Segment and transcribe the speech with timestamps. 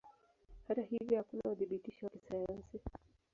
[0.67, 2.79] Hata hivyo hakuna uthibitisho wa kisayansi.